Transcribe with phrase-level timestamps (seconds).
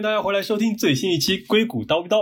[0.00, 2.20] 迎大家回来收听最新一期《硅谷刀逼刀》，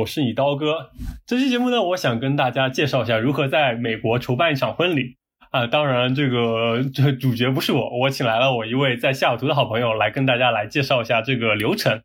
[0.00, 0.88] 我是你刀哥。
[1.26, 5.18] 这期节目呢，我想跟大家介绍一下如何在美国筹办一场婚礼
[5.50, 5.66] 啊。
[5.66, 12.00] 当然，这个 这主角不是我，我请来了我一位在西雅图的好朋友来跟大家来介绍一下这个流程。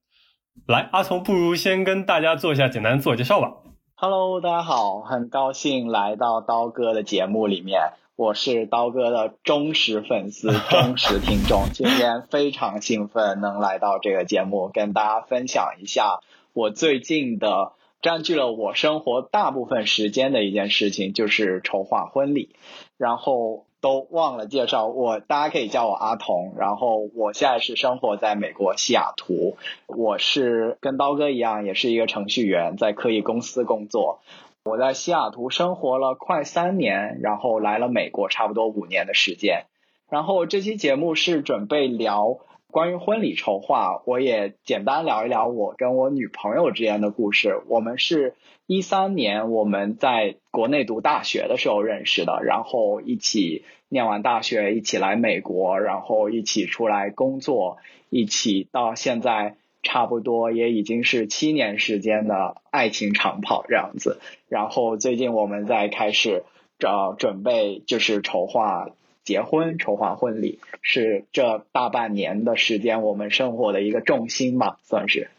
[0.67, 3.53] 来，阿童，不如先跟大家做一下简单自我介绍吧。
[3.95, 7.79] Hello，大家好，很高兴来到刀哥的节目里面。
[8.15, 16.19] 我是刀哥的忠实粉丝、忠实听众，今天非常兴奋能来到这个节目，跟大家分享一下
[16.53, 17.71] 我最近的
[18.03, 22.55] 占据了我生活大部分时间的一件事情，就是筹划婚礼。
[22.99, 26.53] 然后都忘了介绍我，大家可以叫我阿童。
[26.55, 34.21] 然后我现在是生活在美国西雅图，我是跟刀哥一样，也是一个程序员，在科技公司工作。
[34.65, 39.65] 我在西雅图生活了快三年，然后来了美国差不多五年的时间。
[40.09, 42.37] 然后这期节目是准备聊
[42.71, 47.61] 关于婚礼筹划，我也简单聊一聊我跟我女朋友之间的故事。
[47.67, 59.57] 我们是一三年我们在国内读大学的时候认识的，然后一起念完大学，一起来美国，然后一起出来工作，一起到现在。
[59.83, 66.43] 差不多也已经是七年时间的爱情长跑这样子，然后最近我们在开始
[66.79, 68.87] 找准备，就是筹划
[69.23, 75.29] 结婚、筹划婚礼，是这大半年的时间我们生活的一个重心吧，算是。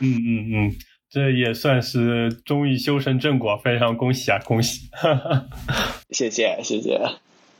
[0.00, 0.72] 嗯嗯嗯，
[1.10, 4.88] 这也算是终于修成正果，非常恭喜啊，恭喜！
[6.10, 7.00] 谢 谢谢谢。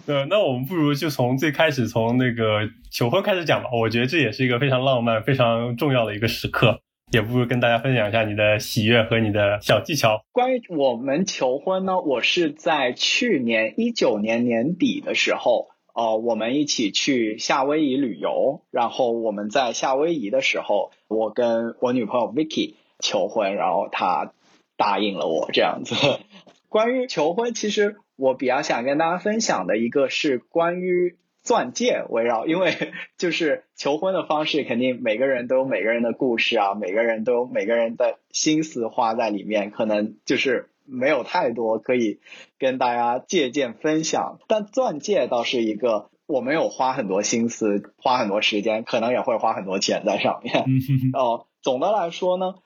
[0.07, 3.71] 呃，那我们不如就从最开始从那个求婚开始讲吧。
[3.73, 6.81] 我觉得这也是一个非常浪漫、非常重要的一个时刻，
[7.13, 10.25] 也不如跟大家分享一下你的喜悦和你的小技巧。
[10.33, 24.33] 关于我们求婚呢，我是在去年一九年年底的时候，呃，我们一起去夏威夷旅游，然后我们在夏威夷的时候，我跟我女朋友 Vicky 求婚，然后她
[24.77, 25.95] 答应了我这样子。
[26.69, 27.97] 关于求婚，其实。
[28.21, 32.75] 我比较想跟大家分享的一个是关于钻戒围绕，因为
[33.17, 42.21] 就是求婚的方式，肯定每个人都有每个人的故事啊，每个人都有每个人的心思花在里面，可能就是没有太多可以
[42.59, 44.39] 跟大家借鉴分享。
[44.49, 50.67] 但钻戒倒是一个我没有花很多心思、花很多时间，可能也会花很多钱在上面。
[51.15, 52.57] 哦，总的来说呢，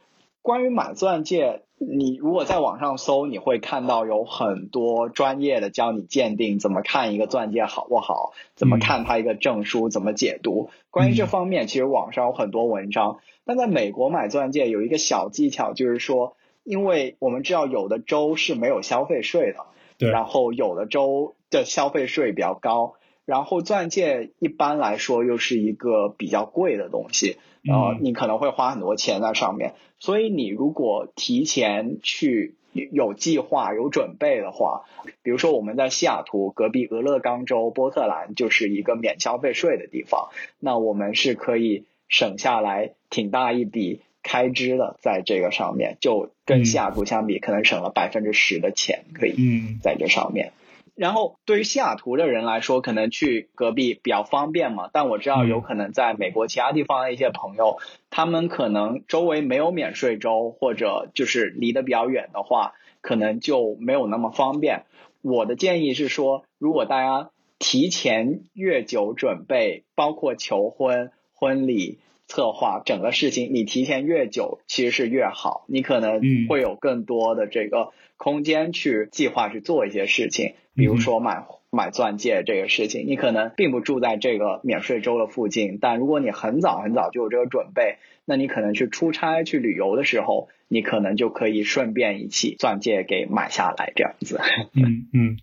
[0.44, 1.62] 关于买钻戒。
[1.78, 10.68] 你如果在网上搜，你会看到有很多专业的教你鉴定怎么看一个钻戒好不好，怎么看它一个证书，怎么解读。
[10.90, 13.20] 关于这方面，其实网上有很多文章。
[13.46, 19.64] 但在美国买钻戒有一个小技巧，就是说，因为我们知道有的州是没有消费税的，
[19.96, 22.94] 对，然后有的州的消费税比较高。
[23.24, 29.72] 然后钻戒一般来说又是一个比较贵的东西，呃，你可能会花很多钱在上面。
[30.04, 34.82] 所以你如果提前去有计划、有准备的话，
[35.22, 40.28] 比如说我们在西雅图隔壁俄勒冈州波特兰就是一个免消费税的地方，
[40.60, 49.34] 那我们是可以省下来挺大一笔开支的，在这个上面就跟西雅图相比，可能省了百分之十的钱，可以
[49.80, 50.52] 在这上面。
[50.94, 54.90] 然后对于西雅图的人来说，可能去隔壁比较方便嘛。
[54.92, 57.78] 但我知道有可能在美国其他地方的一些朋友，
[58.10, 64.84] 他们可能周围没有免税州，或者就是离得比较远的话，可能就没有那么方便。
[65.20, 71.98] 我的建议是说，如果大家提前越久准备，包括求婚、婚礼。
[72.26, 94.40] 策划整个事情，你提前越久其实是越好，你可能会有更多的这个空间去计划去做一些事情，比如说买买钻戒这个事情，你可能并不住在这个免税州的附近，但如果你很早很早就有这个准备，那你可能去出差去旅游的时候，你可能就可以顺便一起钻戒给买下来这样子。
[94.74, 95.36] 嗯嗯。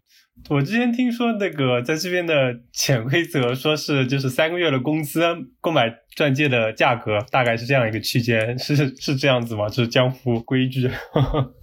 [0.50, 5.22] 我之前听说那个在这边的潜规则，说是就是三个月的工资
[5.60, 9.70] 购买钻戒的价格大概是这样一个区间，是是这样子吗？
[9.70, 10.90] 这是江湖规矩。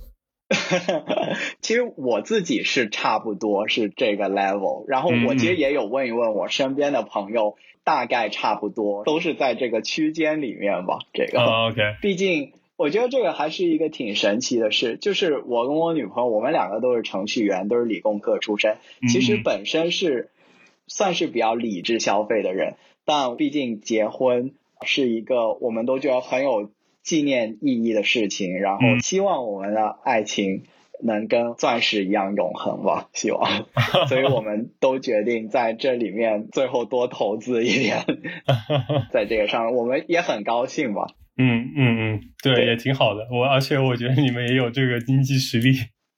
[1.60, 10.98] 其实我自己是差不多是这个 level，然后我其实也有问一问我身边的朋友，大概差不多都是在这个区间里面吧。
[11.12, 12.52] 这个，OK，毕竟。
[12.78, 18.76] 我觉得这个还是一个挺神奇的事，就是我跟我女朋友，我们两个都是程序员，都是理工科出身，
[19.08, 20.30] 其实本身是
[20.86, 24.52] 算是比较理智消费的人，但毕竟结婚
[24.82, 26.70] 是一个我们都觉得很有
[27.08, 30.64] 纪念意义的事情，然后希望我们的爱情
[31.02, 33.49] 能跟钻石一样永恒吧，希望，
[34.08, 38.05] 所以我们都决定在这里面最后多投资一点，
[39.10, 41.06] 在这个上，我们也很高兴吧。
[41.38, 43.26] 嗯嗯嗯，对，也挺好的。
[43.32, 45.72] 我而且我觉得你们也有这个经济实力。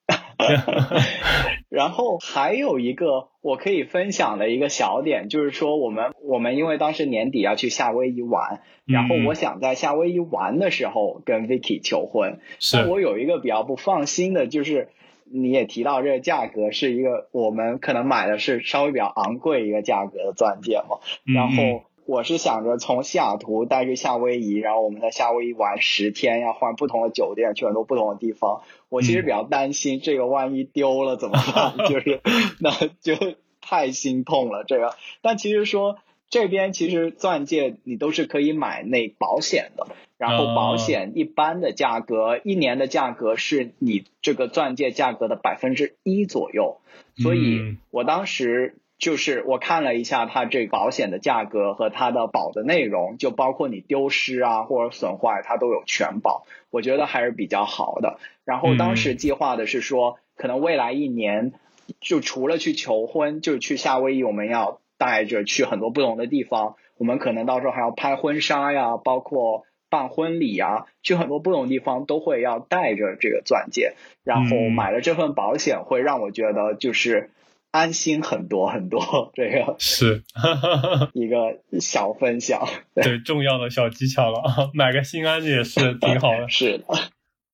[1.71, 12.41] 然后还有一个我可以分享的一个小点，就是说我们我们因为当时年底要去夏威夷玩，然后我想在夏威夷玩的时候跟 Vicky 求婚。
[12.59, 12.87] 是。
[12.87, 14.89] 我有一个比较不放心的，就是
[15.25, 21.85] 你也提到这个价格是一个我们可能买的是稍微比较昂贵一个价格的钻戒嘛，然后。
[22.06, 28.62] 我是想着从西雅图带去夏威夷，然后我们在夏威夷玩十天，要换不同的酒店，去很多不同的地方。
[28.88, 32.20] 我其实比较担心这个万一丢了怎么办， 就是
[32.58, 32.70] 那
[33.00, 33.14] 就
[33.61, 34.94] 太心痛了这个。
[35.23, 35.99] 但其实说
[36.29, 39.87] 这边其实钻戒你都是可以买那保险的，
[40.19, 46.81] 然后保险一般的价格一年的价格是你这个钻戒价格的百分之一左右，
[47.17, 48.75] 所以我当时。
[49.00, 58.19] 就是我看了一下它这保险的价格和它的保的内容，就包括你丢失啊或者损坏，它都有全保，我觉得还是比较好的。
[58.44, 61.55] 然后当时计划的是说，可能未来一年
[61.99, 73.94] 就除了去求婚，就去夏威夷，我们要带着去很多不同的地方，我们可能到时候还要拍婚纱呀，包括办婚礼啊，去很多不同地方都会要带着这个钻戒。
[74.25, 77.31] 然后买了这份保险，会让我觉得就是。
[77.73, 80.25] 安心很多很多， 这个是
[81.15, 86.49] 一个小分享， 对重要的小技巧了啊，买个心安也是挺好的。
[86.49, 86.85] 是的，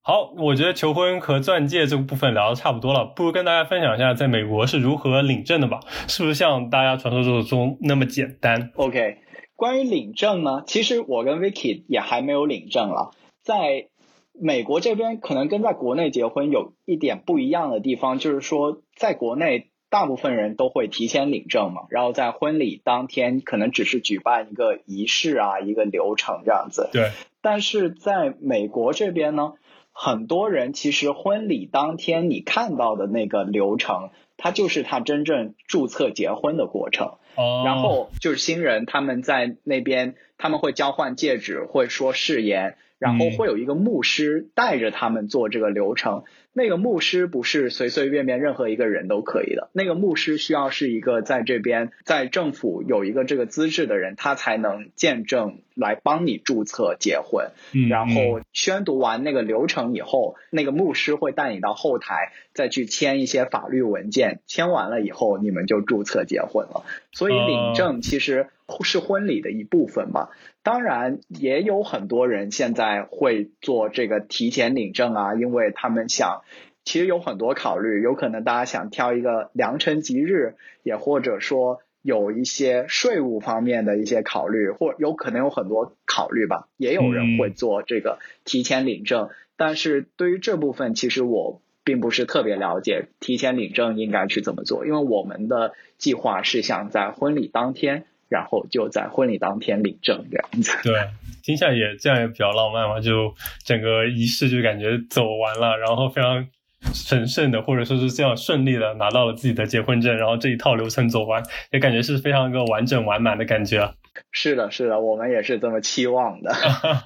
[0.02, 5.80] 好，我觉得求婚和钻戒这个部分聊的差不多了，不如跟大家分享一下在美国是如何领证的吧？
[6.08, 9.18] 是不是像大家传说中那么简单？OK，
[9.54, 13.10] 关于领证呢，其实我跟 Vicky 也还没有领证了，
[13.42, 13.88] 在
[14.32, 19.70] 美国这边可能跟在国内结婚有一点不一样的地方，就是说在国内。
[19.96, 26.90] 大部分人都会提前领证嘛，然后在婚礼当天可能只是举办一个仪式啊，一个流程这样子。
[26.92, 27.12] 对。
[27.40, 29.54] 但是在美国这边呢，
[29.92, 37.14] 很多人其实婚礼当天你看到的那个流程，它就是他真正注册结婚的过程。
[37.34, 37.62] 哦。
[37.64, 46.24] 然后就是新人他们在那边，他们会交换戒指，会说誓言，然后会有一个牧师带着他们做这个流程。
[46.56, 57.50] 那个牧师不是随随便便任何一个人都可以的，那个牧师需要是一个在这边在政府有一个这个资质的人，他才能见证来帮你注册结婚。
[57.90, 66.84] 然后宣读完那个流程以后，那个牧师会带你到后台再去签一些法律文件，签完了以后你们就注册结婚了。
[67.12, 68.48] 所以领证其实
[68.82, 70.30] 是婚礼的一部分吧。
[70.62, 76.42] 当然也有很多人现在会做这个提前领证啊，因为他们想，
[76.84, 86.68] 其实有很多考虑，有可能大家想挑一个良辰吉日，也或者说有一些税务方面的一些考虑，或有可能有很多考虑吧。
[86.76, 98.06] 也有人会做这个提前领证，但是对于这部分，其实我并不是特别了解提前领证应该去怎么做，因为我们的计划是想在婚礼当天。
[98.28, 100.76] 然后就在婚礼当天领证这样子。
[100.82, 100.94] 对，
[101.42, 103.34] 听起来也这样也比较浪漫嘛，就
[103.64, 106.46] 整个仪式就感觉走完了，然后非常
[106.92, 113.94] 神圣的，或者说是这样顺利的拿到了自己的结婚证，然后这一套流程走完，也感觉是非常一个完整完满的感觉。
[114.32, 116.52] 是的，是的，我们也是这么期望的。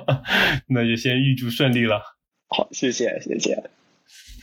[0.69, 2.03] 那就先预祝顺利了。
[2.49, 3.63] 好，谢谢，谢谢。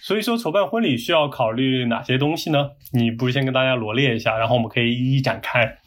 [0.02, 2.70] 所以说，筹办婚礼需要考虑哪些东西呢？
[2.94, 5.78] 你不如先跟大家罗列一下，然后我们可以一一展开。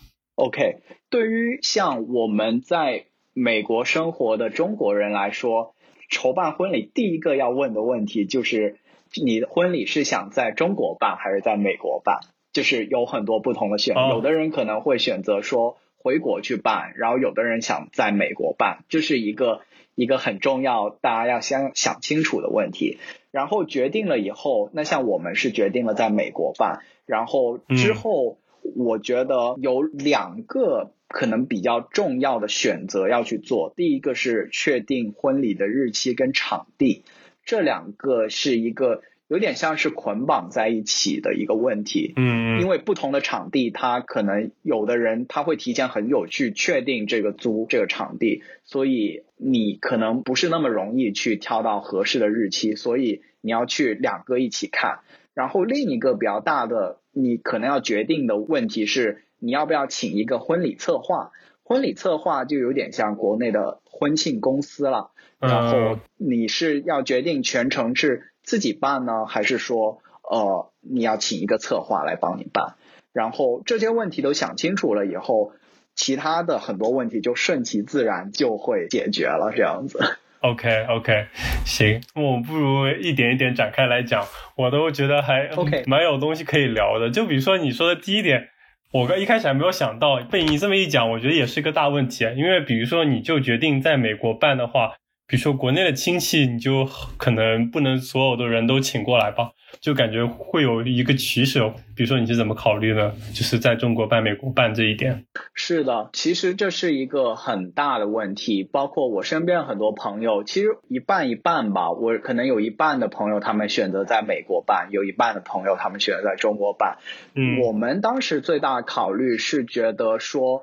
[0.40, 0.78] OK，
[1.10, 3.04] 对于像我们在
[3.34, 5.74] 美国生活的中国人来说，
[6.08, 8.78] 筹办婚礼第一个要问的问题就是，
[9.22, 12.20] 你的婚礼是想在中国办还是在美国办？
[12.54, 19.60] 就是有很多不同的选，有的人可能会选择说回国去办，然后有的人想在美国办，这是一个
[19.94, 22.96] 一个很重要，大家要先想清楚的问题。
[23.30, 28.38] 然后决定了以后，那像我们是决定了在美国办，然后之后。
[28.76, 33.72] 我觉得有两个可能比较重要的选择要去做。
[33.76, 37.02] 第一个是确定婚礼的日期跟场地，
[37.44, 42.12] 这两个是一个有点像是捆绑在一起的一个问题。
[42.16, 55.00] 嗯，因为不同的场地，他可能有的人他会提前很久去确定这个租这个场地，所以你可能不是那么容易去挑到合适的日期，所以你要去两个一起看。
[55.34, 56.99] 然后另一个比较大的。
[57.12, 61.32] 你可能要决定的问题是，你要不要请一个婚礼策划？
[61.62, 65.12] 婚礼策划就有点像国内的婚庆公司了。
[65.38, 72.74] 然后你是要决定全程是自己办呢，还是说呃你要请一个策划来帮你办？
[73.12, 75.52] 然后这些问题都想清楚了以后，
[75.94, 79.98] 其他的很多问题就顺其自然就会解决了，这样子。
[80.40, 81.26] OK OK，
[81.64, 87.10] 行，我不如一点一点展开来讲，我都觉得还 OK，蛮有东西可以聊的。
[87.10, 88.48] 就比如说你说的第一点，
[88.92, 92.32] 我刚一开始还没有想到，被你这么一讲，我觉得也是一个大问题啊。
[92.32, 94.94] 因为比如说你就决定在美国办的话。
[95.26, 96.84] 比如说国内的亲戚，你就
[97.16, 101.72] 可能不能所有的人都请过来吧，就感觉会有一个取舍。
[101.94, 103.10] 比如说你是怎么考虑的？
[103.32, 105.26] 就是在中国办、美国办这一点。
[105.54, 108.64] 是的，其实这是一个很大的问题。
[108.64, 111.90] 包括我身边很多朋友，其实一半一半吧。
[111.90, 116.98] 我可能有一半的朋友他们选择在美国办，有一半的朋友他们选择在中国办。
[117.34, 120.62] 嗯，我们当时最大的考虑是觉得说，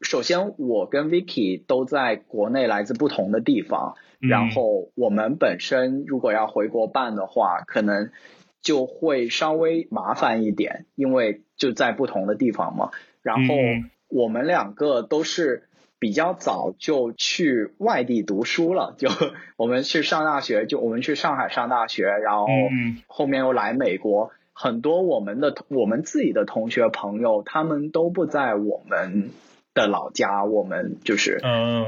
[0.00, 3.94] 首先我跟 Vicky 都在国内来自不同的地方。
[4.18, 8.10] 然后我们本身如果要回国办的话，可能
[8.66, 12.90] 就会稍微麻烦一点，因为就在不同的地方嘛。
[13.22, 13.54] 然后
[14.08, 15.68] 我们两个都是
[16.00, 19.08] 比较早就去外地读书了，就
[19.56, 22.48] 我们去上大学，就我们去上海上大学，然后
[23.06, 24.32] 后面又来美国。
[24.52, 29.30] 很多我们的我们自己的同学朋友，他们都不在我们。
[29.76, 31.38] 的老家，我们就是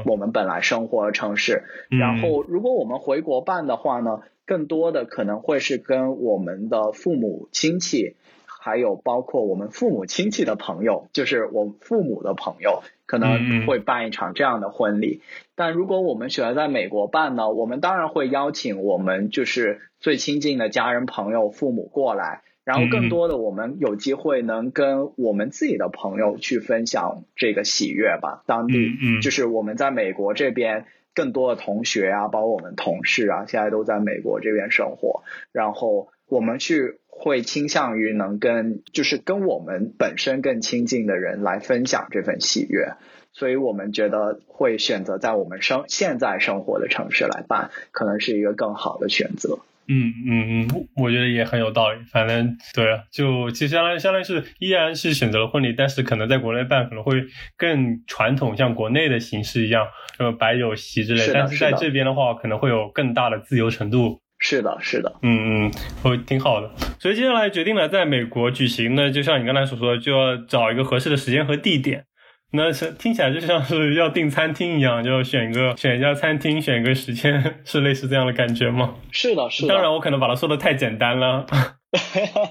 [0.05, 1.63] 我们本来生活的城市。
[1.89, 8.15] 然后，如果我们回国办的话呢，更多的可能会是跟我们的父母亲戚，
[8.47, 15.21] 还有包括我们父母亲戚的朋友，就是我父母的朋友，可能会办一场这样的婚礼。
[15.53, 22.41] 但如果我们选择在美国办呢，我们当然会邀请我们就是最亲近的家人朋友、父母过来。
[22.65, 28.43] 然后更多的，我们有机会能跟我们自己的朋友去分享这个喜悦吧。
[28.45, 28.91] 当地
[29.21, 30.85] 就是我们在美国这边
[31.15, 35.23] 更多的同学啊，包括我们同事啊，现在都在美国这边生活。
[35.51, 42.93] 然后我们去会倾向于能跟就是跟我们本身更亲近的人来分享这份喜悦，
[43.33, 49.59] 所以我们觉得会选择在我们生现在生活的城市来办，可能是一个更好的选择。
[49.91, 51.99] 嗯嗯嗯，我觉得也很有道理。
[52.11, 57.25] 反正对啊，就其实相当于相当于是依然是选择了婚礼，但是可能在国内办可能会
[57.57, 61.31] 更传统，像国内的形式一样，什么摆酒席之类。
[61.33, 64.21] 但是在这边的话，可能会有更大的自由程度。
[64.41, 65.13] 是的，是的。
[65.21, 66.71] 嗯嗯，会挺好的。
[66.99, 72.05] 所以接下来决定了在美国举行呢，就像你刚才所说的，就要找一个合适的时间和地点。
[72.51, 78.95] 那是听起来就像是要订餐厅一样，就选一个 选一家餐厅，选一个时间，是类似这样的感觉吗？
[79.11, 79.73] 是的，是的。
[79.73, 81.45] 当然，我可能把它说的太简单了。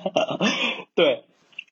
[0.94, 1.24] 对，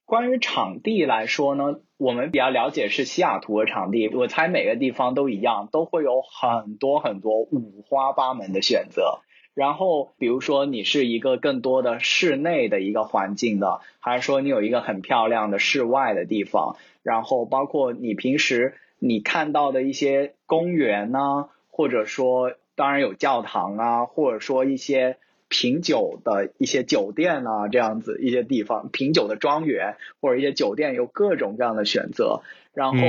[0.05, 9.21] 关于场地来说呢，我们比较了解是西雅图的场地，我猜每个地方都一样，都会有很多很多五花八门的选择。
[9.57, 16.75] 然后，比如说你是一个更多的室内的一个环境的，还是说你有一个很漂亮的室外的地方？
[17.01, 32.41] 然后包括你平时你看到的一些公园呐，或者说当然有教堂啊，或者说一些品酒的一些酒店啊，这样子一些地方，品酒的庄园或者一些酒店有各种各样的选择。
[32.75, 32.99] 然后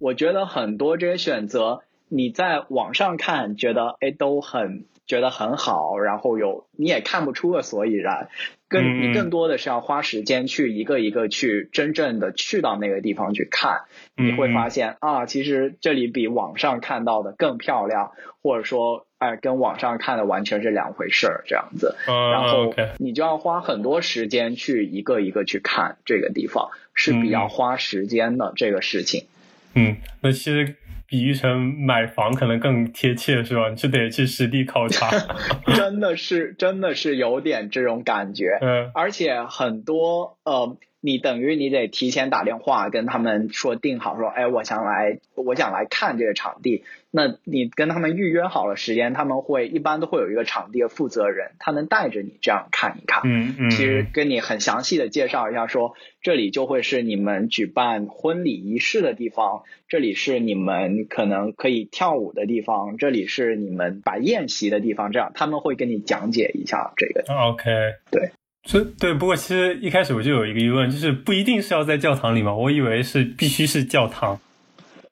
[0.00, 4.84] 我觉得很多这些选择你在网上看，觉得哎都很。
[5.06, 8.28] 觉得很好，然后有你也看不出个所以然，
[8.68, 13.82] 更你更多的是要花时间去一个一个去真正的去到那个地方去看，
[14.16, 29.26] 你会发现啊，其实这里比网上看到的更漂亮，或者说哎，跟网上看的完全是两回事儿这样子，然后你就要花很多时间去一个一个去看这个地方，是比较花时间的这个事情。
[29.74, 30.76] 嗯，那其实。
[31.12, 33.68] 比喻成买房可能更贴切是吧？
[33.68, 35.10] 你就得去实地考察，
[35.76, 38.56] 真的是真的是有点这种感觉。
[38.62, 40.74] 嗯，而且很多呃。
[41.04, 46.84] 你等于你得提前打电话跟他们说定好，说哎，我想来，我想来看这个场地。
[47.10, 53.22] 那你跟他们预约好了时间，他们会一般都会有一个场地的负责人，他能带着你这样看一看。
[53.24, 53.70] 嗯嗯。
[53.70, 67.24] 其实跟你很详细的介绍一下，说这里就会是你们举办婚礼仪式的地方，这里是你们可能可以跳舞的地方，这里是你们摆宴席的地方，这样他们会跟你讲解一下这个。
[67.34, 67.64] OK。
[68.12, 68.30] 对。
[68.64, 72.54] 所以对，不过其实一开始我就有一个疑问，就是不一定是要在教堂里嘛？
[72.54, 74.38] 我以为是必须是教堂。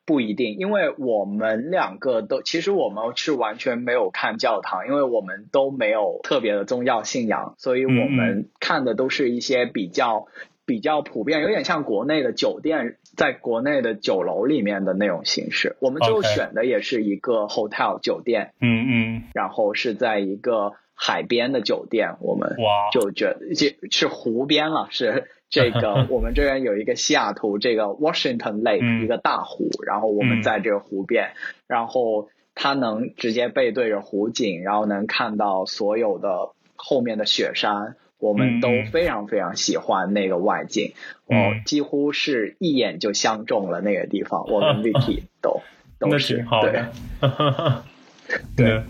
[0.06, 10.26] 不一定，因为我们两个都，其实我们是完全没有看教堂，因为我们都没有特别的宗教信仰，所以我们看的都是一些比较
[10.64, 15.76] 比较普遍，有点像国内的酒店，在国内的酒楼里面的那种形式。
[15.80, 20.74] 我们最后选的也是一个 hotel 酒店，嗯嗯，然后是在一个。
[21.02, 22.58] 海边的酒店，我们
[22.92, 23.56] 就觉得
[23.90, 31.30] 是湖边了，是这个 我们这边有一个西雅图这个 Washington Lake 一个大湖，然后我们在这个湖边，
[31.66, 40.92] 然后它能直接背对着湖景，然后能看到所有的后面的雪山，我们都非常非常喜欢那个外景，
[41.24, 41.32] 哦，
[41.64, 45.62] 几乎是一眼就相中了那个地方，我们 Vicky 都
[45.98, 46.84] 都是对，
[48.56, 48.82] 对，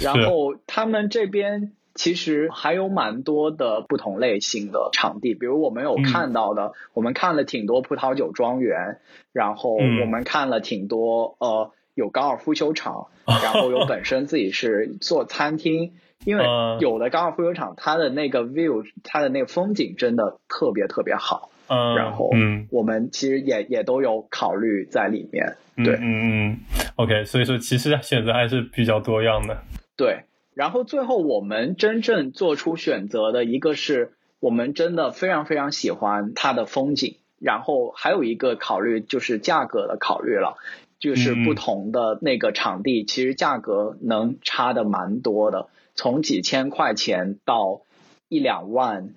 [0.00, 1.72] 然后他们这边。
[1.94, 9.00] 其实还有蛮多的不同类型的场地，比如我们有看到的，我们看了挺多葡萄酒庄园，
[9.32, 16.44] 然后我们看了挺多呃有高尔夫球场， 然后有本身自己是做餐厅，因为
[16.78, 22.66] 有的高尔夫球场它的那个 view，它的那个风景真的特别特别好，然后嗯。
[22.70, 26.58] 我们其实也也都有考虑在里面，对，嗯嗯
[26.96, 29.62] ，OK，所以说其实选择还是比较多样的，
[29.96, 30.24] 对。
[30.54, 40.56] 然后最后我们真正做出选择的一个是我们真的非常非常喜欢它的风景，然后还有一个考虑就是价格的考虑了，
[40.98, 47.82] 就是不同的那个场地其实价格能差的蛮多的，从几千块钱到
[48.28, 49.10] 一两万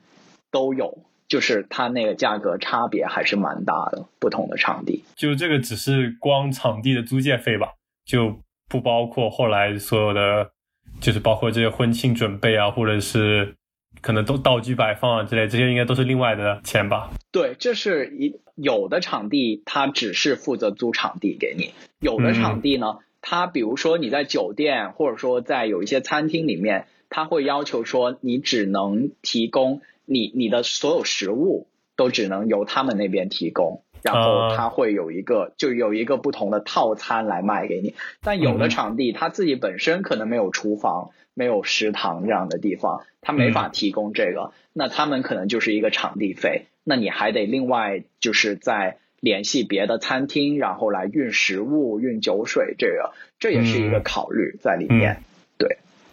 [0.51, 0.99] 都有，
[1.31, 5.05] 就是它那个价格差别还是蛮大的，不同的场地。
[5.15, 7.69] 就这个只是光场地的租借费吧，
[8.05, 8.35] 就
[8.67, 10.51] 不包括后来所有的。
[10.99, 13.55] 就是包括这些婚庆准备啊，或者是
[14.01, 17.09] 可能都道具摆放啊之类，这些应该都是另外的钱吧？
[17.31, 21.71] 对，这是一有的场地，它只是负责租场地给你；
[22.05, 33.83] 有的场地呢，它比如说你在酒店，或者说在有一些餐厅里面，它会要求说你只能提供你你的所有食物都只能由他们那边提供。
[34.03, 37.93] 然后他会有一个，就有一个不同的套餐来卖给你。
[38.23, 44.53] 但有的场地他自己本身可能没有厨房、没有食堂这样的地方，他没法提供这个。
[44.73, 55.21] 那他们可能就是一个场地费，那你还得另外就是在联系别的餐厅，然后来运食物、运酒水，这个这也是一个考虑在里面。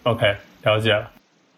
[0.08, 1.12] 对，OK，了解了。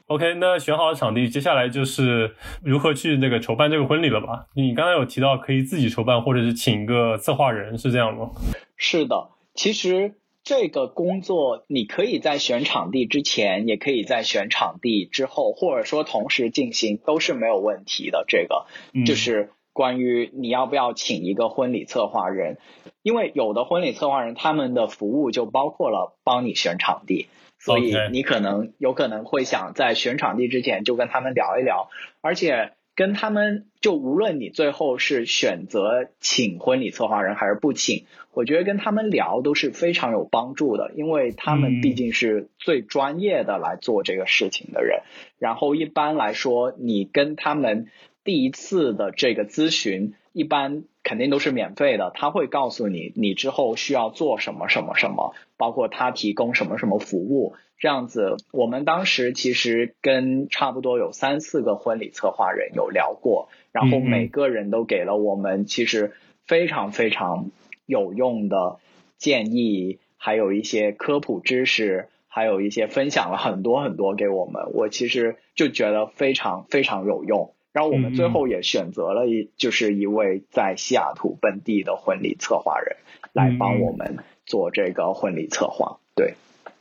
[0.06, 2.34] OK，那选好了场地，接下来就是
[2.64, 4.46] 如何去那个筹办这个婚礼了吧？
[4.54, 8.30] 你刚才有提到可以自己筹办，或者是请一个策划人，是这样吗？
[8.76, 18.24] 是的，其实这个工作你可以在选场地之前，也可以在选场地之后，或者说同时进行，都是没有问题的。
[18.26, 18.66] 这个
[19.06, 22.58] 就是关于你要不要请一个婚礼策划人，
[23.04, 27.28] 因为有的婚礼策划人他们的服务就包括了帮你选场地。
[27.60, 31.90] 所以你可能有可能会想在选场地之前就跟他们聊一聊，
[32.22, 45.02] 而且跟他们就无论你最后是选择请婚礼策划人还是不请，我觉得跟他们聊都是非常有帮助的，因为他们毕竟是最专业的来做这个事情的人。
[45.38, 47.86] 然后一般来说，你跟他们
[48.24, 55.34] 第一次的这个咨询，一般肯定都是免费的，他会告诉你你之后需要做什么什么什么。
[55.56, 66.12] 包括他提供什么什么服务，这样子，我们当时其实跟差不多有三四个婚礼策划人有聊过，然后每个人都给了我们其实
[66.46, 67.50] 非常非常
[67.84, 68.78] 有用的
[69.18, 77.52] 建议，还有一些科普知识，还有一些分享了很多很多给我们，我其实就觉得非常非常有用。
[77.72, 82.96] 然后我们最后也选择了一就是一位在西雅图本地的婚礼策划人
[83.32, 84.18] 来帮我们。
[84.46, 86.34] 做这个婚礼策划，对，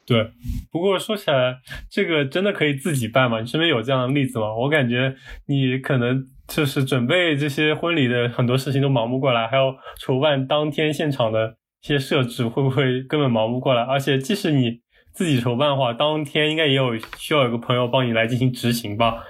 [0.03, 0.31] 对。
[0.71, 3.41] 不过说起来，这个真的可以自己办吗？
[3.41, 4.55] 你身边有这样的例子吗？
[4.55, 13.83] 我感觉你可能就是准备这些婚礼的很多事情都忙不过来，还有筹办当天现场的一些设置，会不会根本忙不过来？
[13.83, 14.81] 而且即使你
[15.13, 19.25] 自己筹办的话，当天应该也有需要有个朋友帮你来进行执行吧？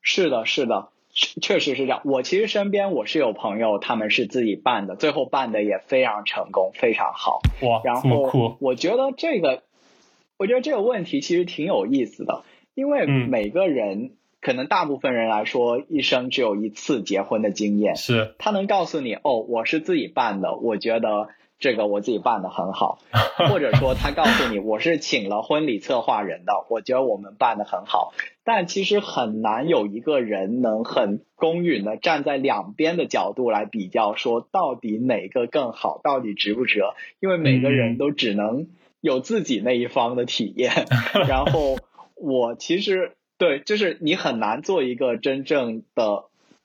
[0.00, 0.88] 是的，是的。
[1.12, 7.40] 确实是这样，我其实身边我是有朋友，他们是自己办的，最后办的也非常成功，非常好。
[7.60, 9.62] 哇，然后我觉得这个，
[10.38, 12.44] 我觉得这个问题其实挺有意思的，
[12.74, 21.28] 因为每个人可能大部分人来说，一生只有一次结婚的经验，是他能告诉你，哦，我是自己办的，我觉得。
[21.62, 22.98] 这个我自己办的很好，
[23.48, 36.80] 或者说他告诉你我是请了婚礼策划人的，我觉得我们办的很好，但其实很难有一个人能很公允的站在两边的角度来比较，说到底哪个更好，到底值不值？
[37.20, 38.66] 因为每个人都只能
[39.00, 40.72] 有自己那一方的体验，
[41.28, 41.76] 然后
[42.16, 46.24] 我其实对，就是你很难做一个真正的。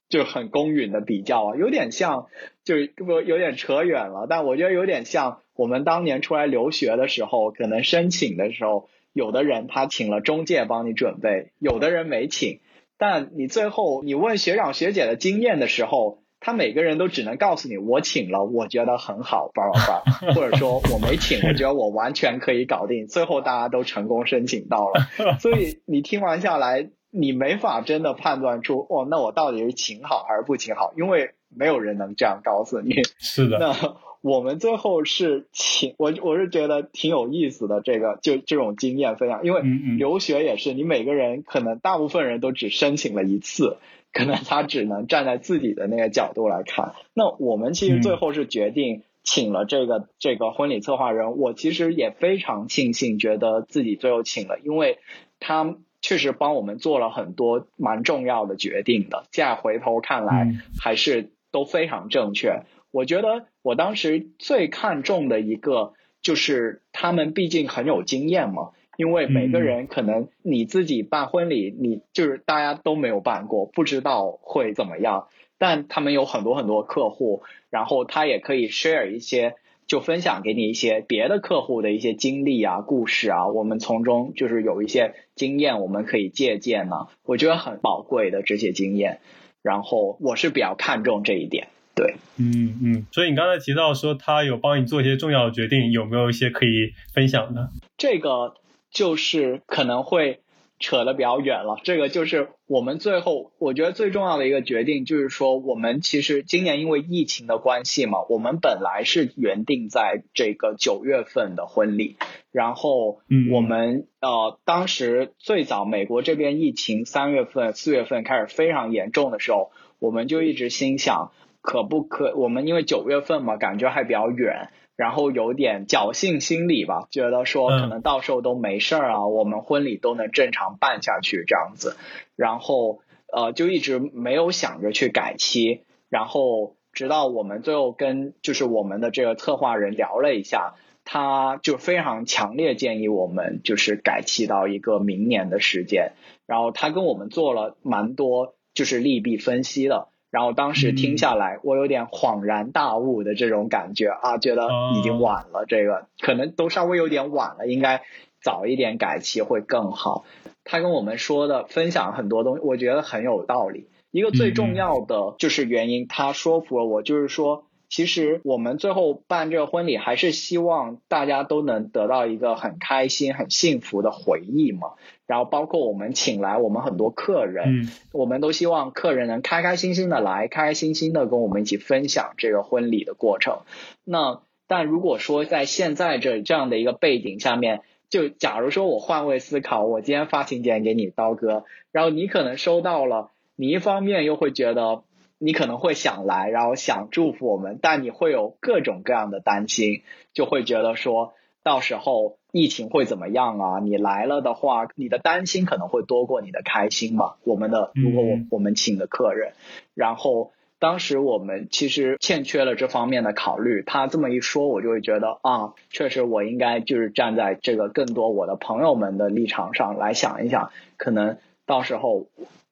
[0.10, 2.28] 就很公允的比较啊，有点像，
[2.68, 12.60] 就不有点扯远了，但我觉得有点像我们当年出来留学的时候，可能申请的时候，有的人他请了中介帮你准备，有的人没请，
[12.98, 23.08] 但你最后你问学长学姐的经验的时候，他每个人都只能告诉你我请了，我觉得很好，叭叭叭，或者说我没请，我觉得我完全可以搞定。
[23.08, 25.08] 最后大家都成功申请到了，
[25.40, 33.02] 所以你听完下来，你没法真的判断出哦，那我到底是请好还是不请好，因为没有人能这样告诉你。
[33.20, 33.58] 是的。
[33.60, 39.62] 那我们最后是请我，我是觉得挺有意思的，这个就这种经验分享，因为
[39.98, 43.78] 留学也是，你每个人可能大部分人都只申请了一次。
[44.14, 46.94] 可能他只能站在自己的那个角度来看。
[47.14, 51.38] 那我们其实最后是决定请了这个这个婚礼策划人。
[51.38, 54.98] 我其实也非常庆幸，觉得自己最后请了，因为
[55.40, 59.26] 他确实帮我们做了很多蛮重要的决定的。
[59.32, 62.64] 现在回头看来，还是都非常正确。
[62.92, 68.72] 我觉得我当时最看重的一个就是他们毕竟很有经验嘛。
[68.98, 75.28] 因为每个人可能你自己办婚礼，你就是大家都没有办过，不知道会怎么样。
[75.60, 79.54] 但他们有很多很多客户，然后他也可以 share 一些，
[79.86, 83.48] 就分享给你一些别的客户的一些经历啊、故事啊。
[83.50, 87.06] 我们从中就是有一些经验，我们可以借鉴呢。
[87.24, 89.20] 我觉得很宝贵的这些经验。
[89.68, 93.06] 然后我是比较看重这一点，对，嗯嗯。
[93.12, 97.70] 所以你刚才提到说他有帮你做一些重要的决定，有没有一些可以分享的？
[97.98, 98.56] 这个。
[98.90, 100.40] 就是可能会
[100.80, 112.16] 扯得比较远了，这个就是我们最后我觉得最重要的一个决定，就是说我们其实今年因为疫情的关系嘛，我们本来是原定在这个九月份的婚礼，
[112.58, 113.20] 然后
[113.52, 124.70] 我们呃当时最早美国这边疫情三月份四月份开始非常严重的时候，我们就一直心想可不可我们因为九月份嘛，感觉还比较远。
[124.96, 131.96] 然后有点侥幸心理吧，觉得说可能到时候都没事儿啊，我们婚礼都能正常办下去这样子。
[132.36, 140.74] 然后呃就一直没有想着去改期，然后直到我们最后跟就是我们的这个策划人聊了一下，
[141.10, 146.12] 他就非常强烈建议我们就是改期到一个明年的时间。
[146.46, 150.10] 然后他跟我们做了蛮多就是利弊分析的。
[150.30, 154.68] 然后当时听下来，我有点恍然大悟的这种感觉啊，觉得
[154.98, 158.04] 已经晚了，这个可能都稍微有点晚了，应该
[158.42, 160.26] 早一点改期会更好。
[160.66, 163.88] 他跟我们说的分享很多东西，我觉得很有道理。
[164.12, 167.64] 一个最重要的就是原因，他说服了我，就是说。
[167.90, 174.90] 其实我们最后办这个婚礼，还是希望大家都能得到一个很开心、很幸福的回忆嘛。
[175.26, 183.60] 然后包括我们请来我们很多客人，我们都希望客人能开开心心的来，开开心心的跟我们一起分享这个婚礼的过程。
[184.04, 195.04] 那但如果说在现在这这样的一个背景下面，就假如说我换位思考，我今天发请柬给你刀哥，然后你可能收到了，你一方面又会觉得。
[195.40, 200.02] 你可能会想来，然后想祝福我们，但你会有各种各样的担心，
[200.34, 203.80] 就会觉得说到时候疫情会怎么样啊？
[203.80, 207.36] 你来了的话，你的担心可能会多过你的开心嘛。
[207.44, 209.54] 我们的如果我我们请的客人，
[209.94, 213.84] 然后当时我们其实欠缺了这方面的考虑。
[213.84, 222.26] 他这么一说，我就会觉得啊，确实我应该就是站在这个更多我的朋友们的立场上来想一想，可能到时候。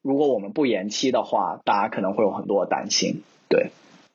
[0.06, 3.72] 如果我们不延期的话，大家可能会有很多担心，对。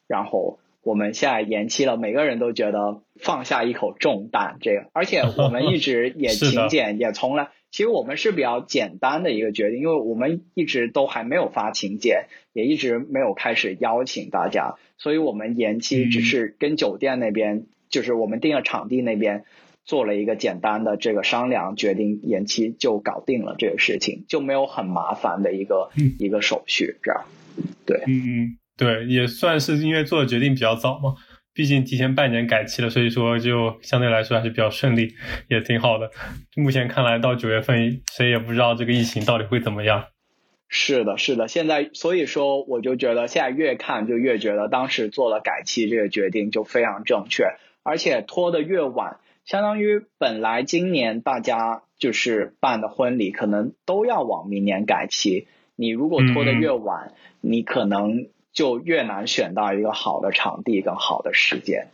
[0.07, 4.87] 然后我们现在延期了，每个人都觉得放下一口重担，这个。
[4.93, 19.45] 而且我们一直也 勤俭，也从来，其实我们是比较简单的一个决定，因为我们一直都还没有发请柬，也一直没有开始邀请大家，所以我们延期只是跟酒店那边，就是我们定了场地那边。
[19.91, 27.25] 做了一个简单的这个商量，决定延期就搞定了这个事情，就没有很麻烦的一个一个手续，这样。
[27.85, 31.17] 对，嗯嗯，对，也算是因为做的决定比较早嘛，
[31.53, 35.13] 毕竟提前半年改期了，所以说就相对来说还是比较顺利，
[35.49, 36.09] 也挺好的。
[36.55, 40.05] 目前看来，到九月份，谁也不知道这个疫情到底会怎么样。
[40.69, 49.17] 是的，是的，现在所以说，我就觉得现在越看就越觉得当时做了改期这个决定就非常正确，而且拖得越晚。
[49.51, 55.49] 相当于本来今年大家就是办的婚礼，可能都要往明年改期。
[55.75, 61.89] 你如果拖得越晚，你可能就越难选到一个好的场地跟好的时间。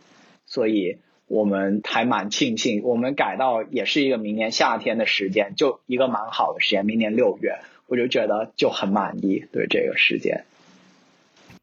[0.45, 10.45] 所以我们还蛮庆幸，我们改到也是一个明年夏天的时间，就一个蛮好的时间，明年六月，我就觉得就很满意对这个时间。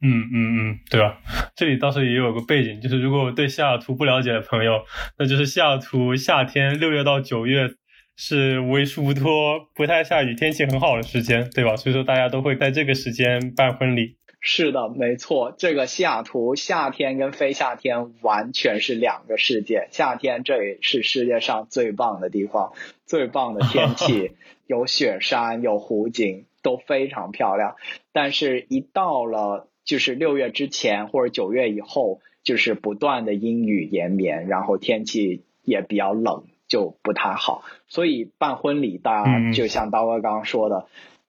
[0.04, 1.18] 嗯嗯嗯，对吧？
[1.56, 4.84] 这里倒是也有个背景，就是如果对西雅图不了解的朋友，
[5.18, 7.70] 那就是西雅图夏天六月到九月
[8.16, 11.74] 是为数不多不太下雨、天气很好的时间，对吧？
[11.80, 14.16] 所以说大家都会在这个时间办婚礼。
[14.46, 19.88] 是的，没错，这个西雅图夏天跟非夏天完全是两个世界。
[19.90, 22.74] 夏天这里是世界上最棒的地方，
[23.06, 24.32] 最棒的天气，
[24.68, 27.76] 有雪山，有湖景，都非常漂亮。
[28.12, 37.62] 但是，一到了就是六月之前或者九月以后，就是不断的阴雨连绵，然后天气也比较冷，就不太好。
[37.88, 40.86] 所以办婚礼，大家就像刀哥刚刚说的。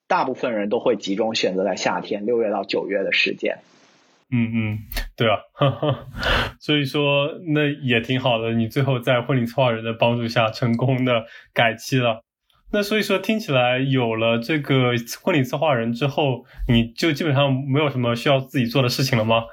[0.08, 3.58] 大部分人都会集中选择在夏天六月到九月的时间。
[4.30, 4.78] 嗯嗯，
[5.16, 6.06] 对啊，
[6.60, 8.52] 所以说那也挺好的。
[8.52, 12.22] 你最后在婚礼策划人的帮助下成功的改期了。
[12.72, 19.44] 那所以说听起来有了这个婚礼策划人之后，你就基本上没有什么需要自己做的事情了吗？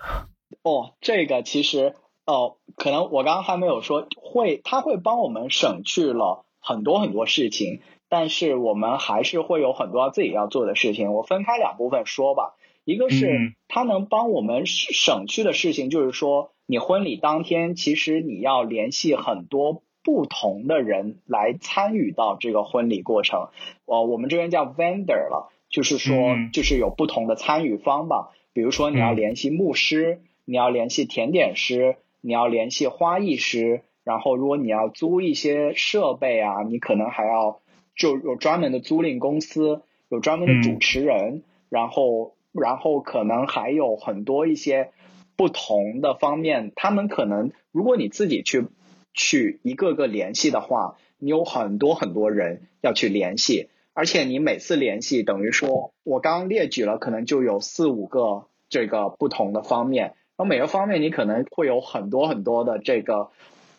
[0.64, 1.94] 哦，这个其实
[2.26, 7.82] 哦，可能我刚刚还没有说会，他会帮我们省去了很多很多事情。
[8.10, 12.54] 但是我们还是会有很多自己要做的事情，我分开两部分说吧。
[12.86, 23.50] 一个是他能帮我们省去的事情，就是说你婚礼当天，其实你要联系很多不同的人来参与到这个婚礼过程。
[23.86, 28.32] 呃，我们这边叫 vendor 了，就是说就是有不同的参与方吧。
[28.54, 37.60] 比如说你要联系牧师，你要联系甜点师，你要联系花艺师，然后如果你要租一些设备啊，你可能还要。
[37.96, 44.90] 就有专门的租赁公司，有专门的主持人，然后然后可能还有很多一些
[45.36, 48.66] 不同的方面，他们可能如果你自己去
[49.14, 63.30] 去一个个联系的话，你有很多很多人要去联系，而且你每次联系等于说，我刚列举了，可能就有四五个这个不同的方面，然后每个方面你可能会有很多很多的这个。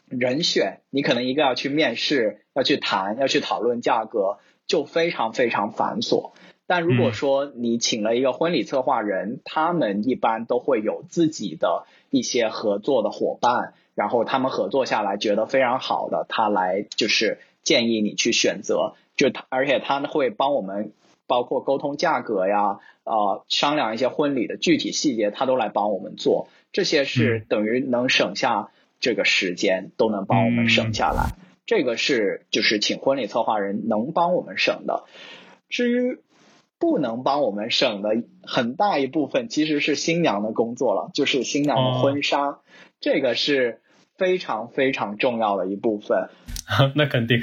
[0.07, 6.33] 人选，你可能一个要去面试，要去谈，要去讨论价格，就非常非常繁琐。
[6.67, 20.93] 但如果说你请了一个婚礼策划人，他们一般都会有自己的一些合作的伙伴，然后他们合作下来觉得非常好的，他来就是建议你去选择，就他而且他会帮我们
[21.27, 28.71] 包括沟通价格呀，呃，商量一些婚礼的具体细节，他都来帮我们做，这些是等于能省下。
[29.01, 35.05] 这个时间都能帮我们省下来，这个是就是请婚礼策划人能帮我们省的。
[35.69, 36.21] 至于
[36.79, 42.61] 不能帮我们省的很大一部分，其实是新娘的工作了，就是新娘的婚纱，
[42.99, 43.83] 这个是
[44.17, 46.29] 非常非常重要的一部分。
[46.95, 47.43] 那肯定。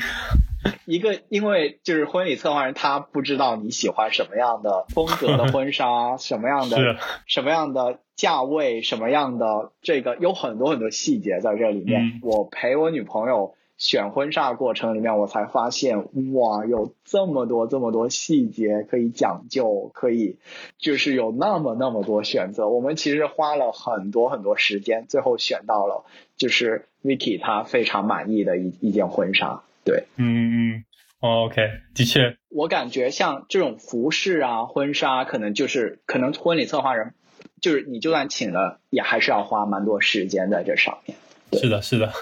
[0.85, 12.19] 一个，因为就是婚礼策划人，他不知道你喜欢什么样的风格的婚纱， 什么样的什么样的价位，什么样的这个有很多很多细节在这里面。
[12.21, 15.97] 我陪我女朋友选婚纱过程里面，我才发现
[16.35, 20.37] 哇，有这么多这么多细节可以讲究，可以
[20.77, 22.69] 就是有那么那么多选择。
[22.69, 26.05] 我们其实花了很多很多时间，最后选到了
[26.37, 29.63] 就是 Vicky 她非常满意的一一件婚纱。
[29.83, 30.83] 对，嗯嗯
[31.21, 31.63] ，OK，
[31.95, 37.15] 的确，我感觉像这种服饰啊、婚纱，可能就是可能婚礼策划人，
[37.59, 41.17] 就是你就算请了，也还是要花蛮多时间在这上面。
[41.59, 42.13] 是的，是的。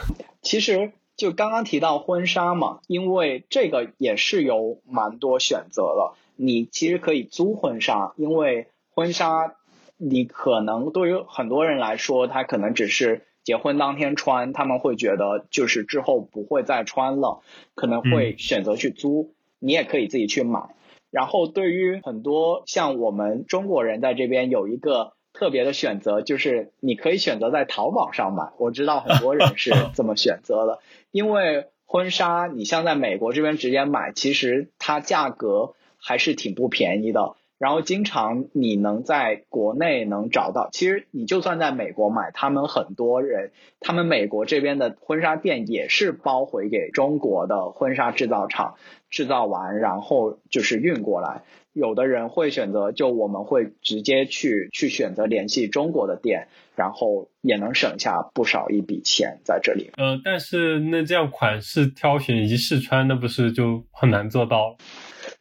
[0.42, 6.16] 其实就刚刚提到婚纱嘛，因为这个也是有蛮多选择了。
[6.36, 9.56] 你其实可以租婚纱，因为婚纱
[9.98, 13.26] 你可能对于很多人来说，他可能只是。
[13.42, 17.42] 结婚当天穿，他们会觉得就是之后不会再穿了，
[17.74, 19.34] 可能会选择去租。
[19.58, 20.76] 你也可以自己去买。
[21.10, 28.52] 然后对于很多像我们中国人在这边有一个特别的选择，就是你可以选择在淘宝上买。
[28.58, 30.80] 我知道很多人是 这么选择的，
[31.12, 37.38] 因为婚纱你像在美国这边直接买，其实它价格还是挺不便宜的。
[37.58, 48.76] 然后经常你能在国内能找到，其实你就算在美国买，他们很多人，他们美国这边的婚纱店也是包回给中国的婚纱制造厂
[49.10, 51.44] 制造完，然后就是运过来。
[51.74, 59.92] 有的人会选择，就我们会直接去去选择联系中国的店，然后也能省下不少一笔钱在这里。
[59.98, 64.78] 呃，但是那这样款式挑选以及试穿，那不是就很难做到？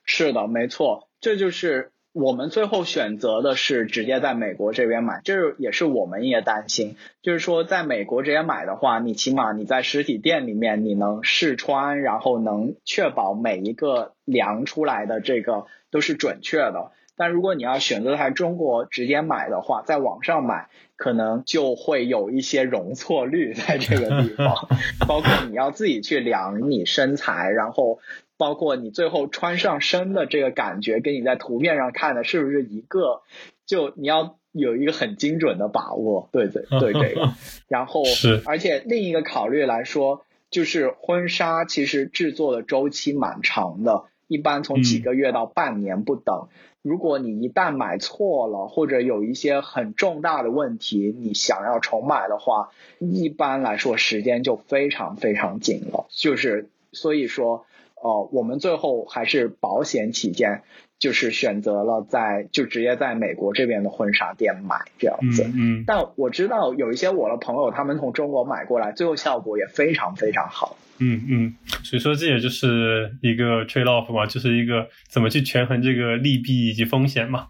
[0.05, 1.93] 是的，没错，这就是。
[2.15, 16.93] 我们最后选择的是直接在美国这边买，这也是我们也担心，就是说在美国这边买的话，你起码你在实体店里面你能试穿，然后能确保每一个量出来的这个都是准确的。
[17.17, 24.69] 但如果你要选择在中国直接买的话，在网上买可能就会有一些容错率在这个地方，
[25.07, 27.99] 包括你要自己去量你身材，然后
[28.37, 33.23] 包括你最后穿上身的这个感觉，跟你在图片上看的是不是一个，
[33.67, 34.37] 就你要。
[34.53, 37.33] 有一个很精准的把握，对对对这个，
[37.69, 46.47] 然后是，而且另一个考虑来说，就是婚纱其实制作的周期蛮长的，一般从几个月到半年不等。
[46.83, 56.07] 如果你一旦买错了，或者有一些很重大的问题，你想要重买的话，一般来说时间就非常非常紧了。
[56.11, 57.67] 就是所以说，
[58.03, 60.63] 呃，我们最后还是保险起见。
[60.99, 70.77] 就是选择了在就直接在美国这边的婚纱店买这样子，嗯，但我知道有一些我的朋友他们从中国买过来，最后效果也非常非常好。
[70.99, 77.47] 嗯嗯，所以说这也就是一个 trade off 嘛，就是一个怎么去权衡这个利弊以及风险嘛。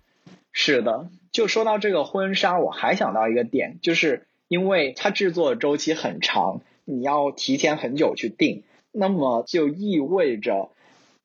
[0.53, 10.71] 是的，就说到这个婚纱，我还想到一个点，就是因为它制作周期很长，你要提前很久去定，那么就意味着。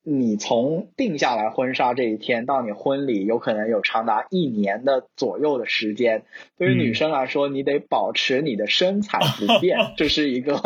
[0.06, 6.24] 你从定下来婚纱这一天到你婚礼，有可能有长达一年的左右的时间。
[6.58, 10.60] 对于女生来说，你得保持你的身材不变， 这是一个，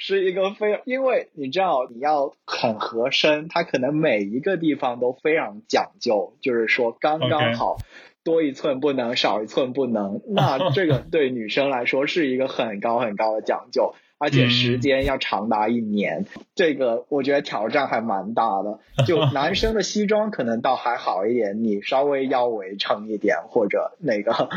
[0.00, 7.76] 是一个非，因为你知道你要很合身，它可能每一个地方都非常讲究，就是说刚刚好，
[8.24, 10.20] 多一寸不能，少一寸不能。
[10.26, 13.94] 那这个 对女生来说是一个很高很高的讲究。
[14.18, 16.24] 而且时间要长达一年，
[16.54, 18.78] 这个我觉得挑战还蛮大的。
[19.06, 24.48] 就男生的西装可能倒还好一点，你稍微腰围撑一点或者那个，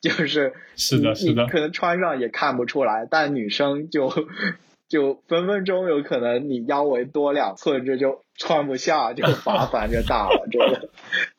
[0.00, 3.06] 就是是的，是的，可能穿上也看不出来。
[3.08, 4.12] 但女生就
[4.88, 10.48] 就分分钟有可能你腰围多两寸，这就穿不下，就麻烦就大了。
[10.50, 10.88] 这个，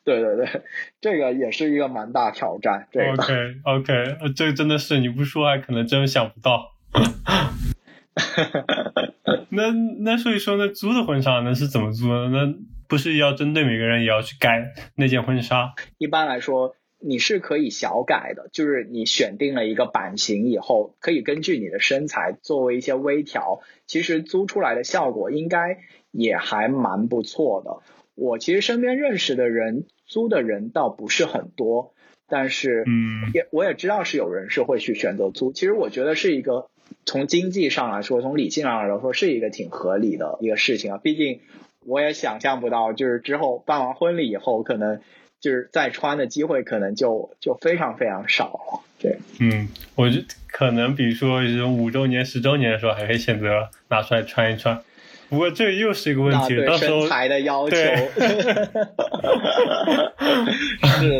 [0.04, 0.62] 对对对，
[1.00, 2.88] 这个也是一个蛮大挑战。
[2.92, 6.73] 这个，OK OK，这真的是你不说还可能真想不到。
[9.50, 12.28] 那那所以说，那租的婚纱那是怎么租呢？
[12.28, 12.54] 那
[12.88, 15.74] 不是要针对每个人也要去改那件婚纱？
[15.98, 25.78] 一般来说，你是可以小改的，就是你选定了一个版型以后，可以根据你的身材作为一些微调，其实租出来的效果应该
[26.10, 27.78] 也还蛮不错的。
[28.14, 31.94] 我其实身边认识的人租的人倒不是很多，
[32.28, 35.52] 但是嗯，也我也知道是有人是会去选择租。
[35.52, 36.68] 其实我觉得是一个。
[37.06, 40.98] 从经济上来说，从理性上来说，是一个挺合理的一个事情啊。
[40.98, 41.40] 毕竟
[41.86, 45.00] 我也想象不到，就是之后办完婚礼以后，可能
[45.40, 48.80] 就是再穿的机会可能就就非常非常少了。
[48.98, 54.80] 对，嗯，我就可能比如说五周年、十周年的时候，还可以选择拿出来穿一穿。
[55.28, 57.82] 不过这又是一个问题，到时候身材的要求， 是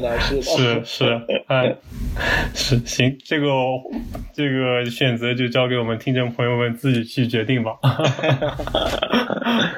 [0.01, 1.75] 的，是的， 是是，哎，
[2.55, 3.47] 是行，这个
[4.33, 7.73] 这个选择就交给我们听众朋友们自己去决定吧。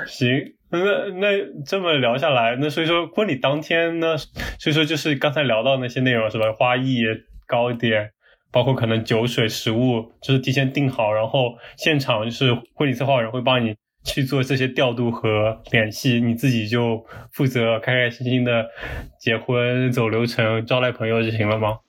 [0.06, 0.28] 行，
[0.70, 0.78] 那
[1.18, 1.28] 那
[1.64, 4.16] 这么聊下来，那所以说婚礼当天呢，
[4.58, 6.52] 所以说就是刚才聊到那些内容是吧？
[6.52, 7.02] 花艺、
[7.46, 8.10] 糕点，
[8.52, 13.74] 包括可能酒水、食物，就是提前订好，然后现场就是婚礼策划人会帮你。
[14.06, 18.70] 去做这些调度和联系，你自己就负责开开心心的
[19.18, 21.80] 结婚走流程招待朋友就行了吗？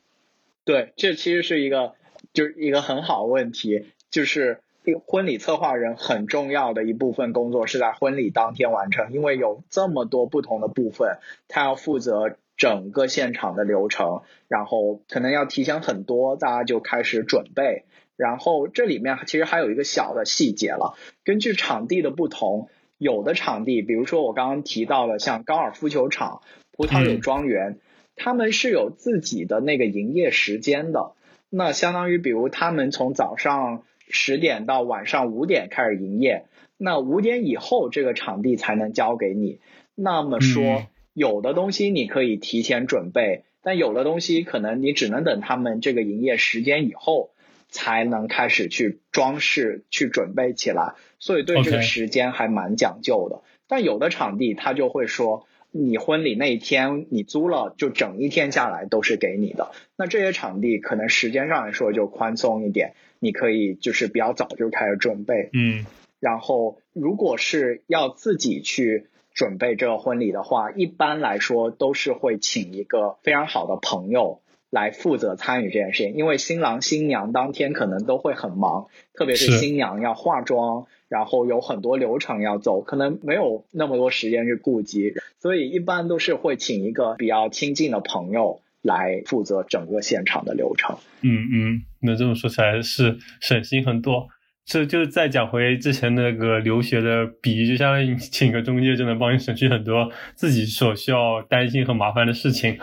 [0.65, 1.93] 对，这其实是一个
[2.33, 4.59] 就是一个很好问题，就是
[5.05, 17.85] 婚礼策划人很重要的一部分工作是在婚礼当天完成，因为有这么多不同的部分，他要负责整个现场的流程，然后可能要提前很多，大家就开始准备。
[18.17, 27.77] 然后这里面其实还有一个小的细节了，根据场地的不同，有的场地，比如说我刚刚提到了像高尔夫球场、葡萄酒庄园，
[28.15, 31.13] 他们是有自己的那个营业时间的。
[31.51, 39.59] 那相当于，比如他们从早上十点到晚上五点开始营业，那五点以后这个场地才能交给你。
[39.93, 47.29] 那么说，有的东西你可以提前准备，但有的东西可能你只能等他们这个营业时间以后。
[47.69, 53.41] 才能开始去装饰、去准备起来，所以对这个时间还蛮讲究的。
[53.67, 59.71] 但有的场地他就会说，你婚礼那一天你租了，就整一天下来都是给你的。
[59.97, 65.49] 那这些场地可能时间上来说就宽松一点，你可以就是比较早就开始准备。
[65.51, 65.85] 嗯，
[66.19, 74.41] 然后如果是要自己去准备这个婚礼的话，一般来说都是会请一个非常好的朋友。
[74.69, 90.97] 来负责参与这件事情，因为新郎新娘当天可能都会很忙，特别是新娘要化妆，然后有很多流程要走，可能没有那么多时间去顾及，所以一般都是会请一个比较亲近的朋友来负责整个现场的流程。
[91.21, 94.27] 嗯嗯，那这么说起来是省心很多。
[94.65, 102.77] 这就是再讲回之前那个留学的比喻，就相当于请个中介就能帮你省去很多自己所需要担心和麻烦的事情。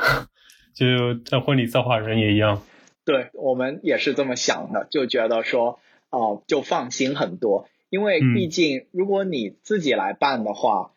[0.74, 2.62] 就在婚礼策划人也一样。
[3.04, 5.78] 对我们也是这么想的，就觉得说
[6.10, 7.68] 哦，就放心很多。
[7.90, 10.90] 因为毕竟如果你自己来办的话，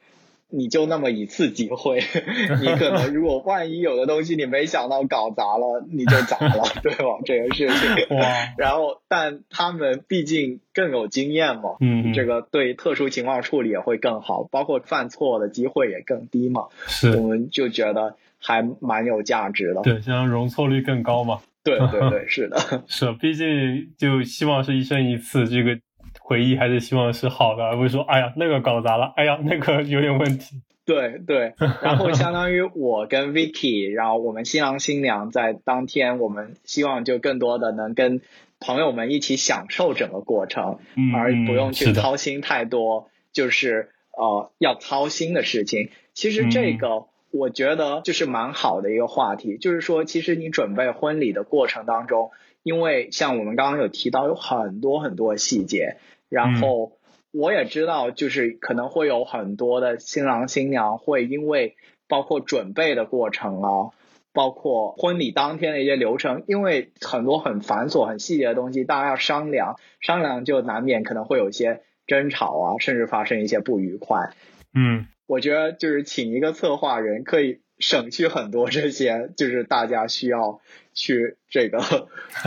[0.49, 1.99] 你就那么一次机会，
[2.61, 7.19] 你可能如果 万一有的东西你没想到搞砸了，你就砸了， 对吧？
[7.25, 8.17] 这个事情。
[8.17, 8.25] 哇。
[8.57, 16.67] 然后，但他们毕竟更有经验嘛，嗯，这个对特殊情况处理也会更好，包括犯错的机会也更低嘛。
[16.87, 17.11] 是。
[17.17, 19.81] 我们就觉得还蛮有价值的。
[19.81, 21.41] 对，像容错率更高嘛。
[21.63, 22.57] 对对对， 是的。
[22.87, 25.79] 是，毕竟就希望是一生一次这个。
[26.19, 30.61] 回忆还是希望是好的，而不是说哎呀那个搞砸了，哎呀那个有点问题。
[30.83, 38.19] 对对，然后相当于我跟 Vicky，然后我们新郎新娘在当天，我们希望就更多的能跟
[38.59, 40.79] 朋友们一起享受整个过程，
[41.15, 45.91] 而不用去操心太多，就是呃要操心的事情。
[46.13, 52.31] 其实这个我觉得就是蛮好的一个话题，就是说其实你准备婚礼的过程当中，
[52.63, 55.97] 因为像我们刚刚有提到有很多很多细节。
[56.29, 56.91] 然后
[57.31, 61.77] 我也知道，就是可能会有很多的新郎新娘会因为
[62.09, 63.91] 包括准备的过程啊，
[64.33, 74.31] 包括婚礼当天的一些流程，因为很多很繁琐、很细节的东西，大家要商量，商量就难免可能会有一些争吵啊，甚至发生一些不愉快。
[74.73, 80.61] 嗯，我觉得就是请一个策划人，可以省去很多这些，就是大家需要
[80.93, 81.79] 去这个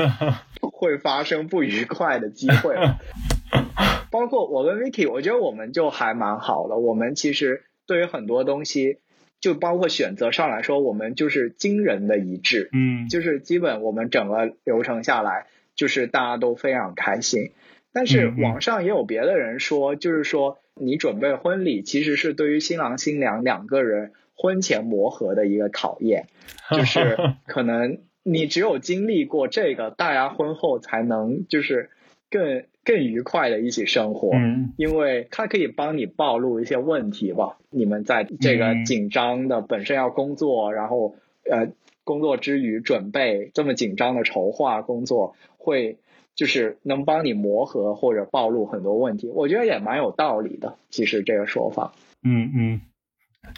[0.61, 2.75] 会发生不愉快的机会。
[4.11, 6.77] 包括我跟 Vicky，我觉得我们就还蛮好的。
[6.77, 8.99] 我们其实对于很多东西，
[9.41, 12.71] 就包括选择上来说，我们就是惊人的一致。
[12.73, 17.53] 嗯，就是基本我们整个流程下来，就是大家都非常开心。
[17.93, 26.27] 但是网上也有别的人说，就是说你准备婚礼其实是对于新郎新娘两个人婚前磨合的一个考验，
[26.75, 27.17] 就是
[27.47, 31.91] 可能你只有经历过这个，大家婚后才能就是
[32.31, 32.65] 更。
[32.83, 37.59] 更愉快的一起生活，嗯，因为它可以帮你暴露一些问题吧。
[37.69, 41.15] 你们在这个紧张的本身要工作，然后
[41.49, 41.69] 呃
[42.05, 45.99] 工作之余准备这么紧张的筹划工作，会
[46.35, 49.29] 就是能帮你磨合或者暴露很多问题。
[49.29, 50.77] 我觉得也蛮有道理的。
[50.91, 51.93] 其实这个说法，
[52.25, 52.81] 嗯嗯，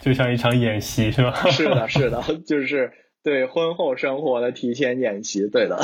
[0.01, 1.33] 就像一场演习是吧？
[1.51, 2.91] 是的，是的， 就是
[3.23, 5.47] 对婚后生活的提前演习。
[5.47, 5.79] 对的。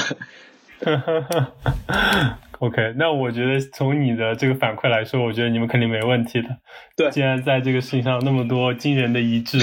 [2.59, 6.57] OK，那我觉得从你的这个反馈来说，我觉得你们肯定没问题的。
[6.97, 9.59] 对，既然在这个事情上那么多惊人的一致。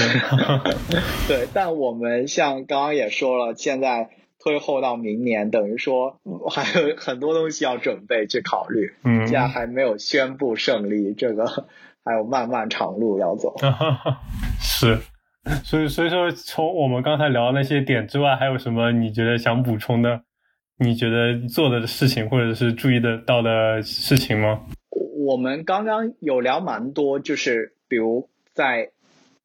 [1.27, 4.09] 对，但我们像刚刚也说了，现在
[4.39, 6.19] 推后到明年，等于说
[6.51, 8.93] 还有很多东西要准备去考虑。
[9.03, 9.27] 嗯。
[9.27, 11.67] 现在还没有宣布胜利，这个
[12.03, 13.55] 还有漫漫长路要走。
[14.59, 14.99] 是，
[15.63, 20.21] 所以所以说，从我们刚才聊的那些点之外，还有什么你觉得想补充的？
[20.79, 24.61] 你觉得做的事情，或者是注意得到的事情吗？
[25.25, 28.91] 我们刚刚有聊蛮多，就是比如在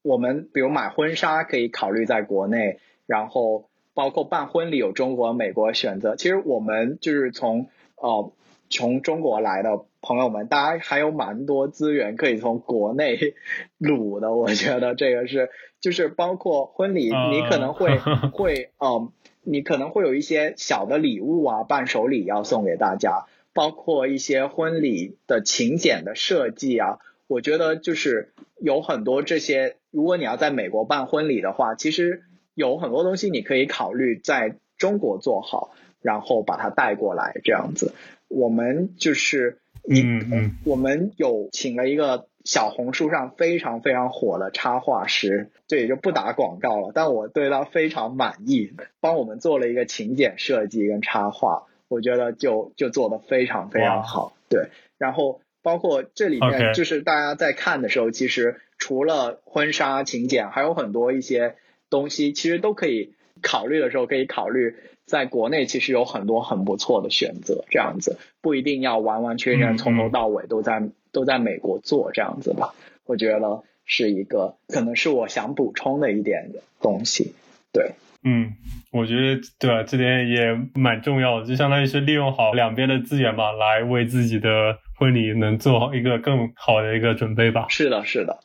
[0.03, 6.17] 我们比如买婚纱可以考虑在国内，然后包括办婚礼有中国、美国选择。
[6.17, 8.33] 其实我们就是从呃
[8.71, 13.35] 从中国来的朋友们，大家还有蛮多资源可以从国内
[13.79, 14.35] 撸的。
[14.35, 17.99] 我觉得这个是就是包括婚礼，你可能会
[18.33, 19.13] 会嗯。
[19.45, 27.01] 你可能会有一些小的礼物啊，伴手礼要送给大家，包括一些婚礼的请柬的设计啊。
[27.27, 32.23] 我觉得就是有很多这些，如果你要在美国办婚礼的话，其实
[32.55, 37.95] 有很多东西你可以考虑在中国做好，然后把它带过来这样子。
[38.29, 42.27] 我们就是你嗯，我们有请了一个。
[42.45, 46.91] 小红书上非常非常火的插画师，这也就不打广告了。
[46.93, 54.33] 但我对他非常满意，帮我们做了一个请柬设计跟插画，我觉得就就做的非常非常好。
[54.49, 61.55] 对，然后包括这里面就是大家在看的时候，其实除了婚纱请柬，还有很多一些
[61.93, 64.75] 东西，其实都可以考虑的时候可以考虑，
[65.07, 70.83] 在国内其实有很多很不错的选择，这样子不一定要完完全全从头到尾都在。
[71.15, 72.73] 都在美国做这样子吧，
[73.05, 76.49] 我觉得是一个可能是我想补充的一点
[76.81, 77.35] 东西。
[77.71, 77.93] 对，
[78.25, 78.55] 嗯，
[78.91, 87.67] 我觉得对这点也蛮重要的，就相当于是利用好两边的资源吧，来为自己的婚礼能做好一个更好的一个准备吧。
[87.69, 88.39] 是的，是的。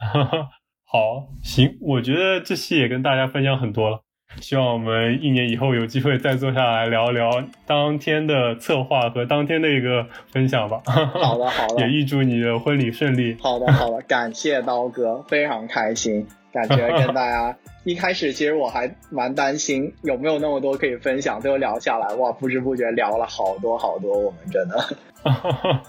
[0.96, 4.00] 好，行，我觉得这期也跟大家分享很多了。
[4.40, 7.30] 希望我们一年以后有机会再坐下来聊聊
[7.66, 10.80] 当天的策划和当天的一个分享吧。
[10.86, 11.80] 好的，好的。
[11.84, 13.36] 也预祝你的婚礼顺利。
[13.38, 16.26] 好的，好的，感谢刀哥，非常开心。
[16.50, 24.82] 感觉跟大家一开始其实我还蛮担心有没有那么多可以分享，最后聊下来，哇，不知不觉聊了好多好多，我们真的。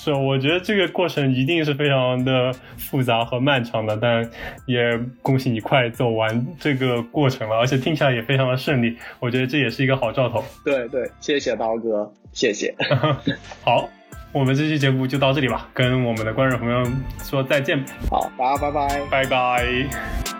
[0.00, 4.30] 是，我觉得这个过程一定是非常的复杂和漫长的，但
[4.64, 10.44] 也恭喜你快走完这个过程了，而且听起来也非常的顺利，我觉得这也是一个好兆头。
[10.64, 12.72] 对对，谢谢刀哥，谢谢。
[13.64, 13.88] 好，
[14.32, 16.86] 我们这期节目就到这里吧，跟我们的观众朋友
[17.24, 17.84] 说再见。
[18.08, 20.37] 好，大家拜拜，拜拜。